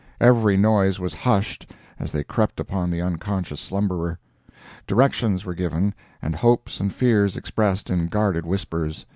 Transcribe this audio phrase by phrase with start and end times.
[0.19, 1.67] Every noise was hushed
[1.99, 4.17] as they crept upon the unconscious slumberer.
[4.87, 5.93] Directions were given
[6.23, 9.05] and hopes and fears expressed in guarded whispers.